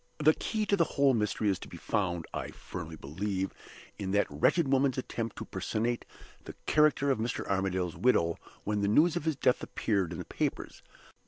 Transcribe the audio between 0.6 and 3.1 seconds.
to the whole mystery is to be found, I firmly